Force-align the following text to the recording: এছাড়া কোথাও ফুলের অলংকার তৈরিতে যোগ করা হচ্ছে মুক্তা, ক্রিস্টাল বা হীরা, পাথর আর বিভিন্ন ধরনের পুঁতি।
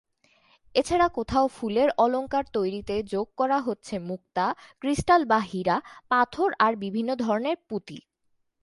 এছাড়া 0.75 1.07
কোথাও 1.07 1.45
ফুলের 1.47 1.89
অলংকার 1.97 2.45
তৈরিতে 2.53 2.95
যোগ 3.03 3.27
করা 3.37 3.57
হচ্ছে 3.61 3.95
মুক্তা, 3.99 4.45
ক্রিস্টাল 4.79 5.21
বা 5.25 5.39
হীরা, 5.39 5.77
পাথর 6.09 6.49
আর 6.59 6.73
বিভিন্ন 6.75 7.09
ধরনের 7.15 7.57
পুঁতি। 7.69 7.99